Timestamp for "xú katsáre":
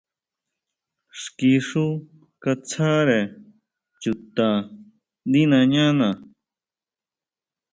1.67-3.19